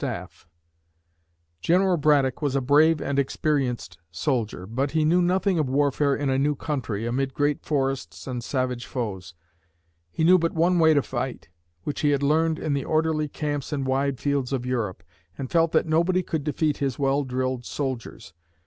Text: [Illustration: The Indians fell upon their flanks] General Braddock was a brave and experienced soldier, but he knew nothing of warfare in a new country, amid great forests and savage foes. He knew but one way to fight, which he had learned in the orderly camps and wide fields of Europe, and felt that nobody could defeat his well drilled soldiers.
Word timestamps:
[Illustration: 0.01 0.29
The 1.67 1.73
Indians 1.75 1.75
fell 1.75 1.75
upon 1.75 1.91
their 1.91 1.97
flanks] 2.01 2.01
General 2.01 2.21
Braddock 2.23 2.41
was 2.41 2.55
a 2.55 2.67
brave 2.67 3.01
and 3.07 3.19
experienced 3.19 3.97
soldier, 4.09 4.65
but 4.65 4.91
he 4.97 5.05
knew 5.05 5.21
nothing 5.21 5.59
of 5.59 5.69
warfare 5.69 6.15
in 6.15 6.29
a 6.31 6.39
new 6.39 6.55
country, 6.55 7.05
amid 7.05 7.35
great 7.35 7.63
forests 7.63 8.25
and 8.25 8.43
savage 8.43 8.87
foes. 8.87 9.35
He 10.09 10.23
knew 10.23 10.39
but 10.39 10.53
one 10.53 10.79
way 10.79 10.95
to 10.95 11.03
fight, 11.03 11.49
which 11.83 11.99
he 12.01 12.09
had 12.09 12.23
learned 12.23 12.57
in 12.57 12.73
the 12.73 12.83
orderly 12.83 13.27
camps 13.27 13.71
and 13.71 13.85
wide 13.85 14.19
fields 14.19 14.51
of 14.51 14.65
Europe, 14.65 15.03
and 15.37 15.51
felt 15.51 15.71
that 15.73 15.85
nobody 15.85 16.23
could 16.23 16.43
defeat 16.43 16.77
his 16.77 16.97
well 16.97 17.23
drilled 17.23 17.63
soldiers. 17.63 18.33